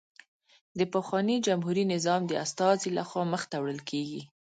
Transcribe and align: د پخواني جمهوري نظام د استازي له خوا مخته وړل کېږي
د 0.79 0.81
پخواني 0.93 1.35
جمهوري 1.47 1.83
نظام 1.93 2.21
د 2.27 2.31
استازي 2.45 2.89
له 2.97 3.03
خوا 3.09 3.23
مخته 3.33 3.55
وړل 3.59 3.81
کېږي 3.89 4.21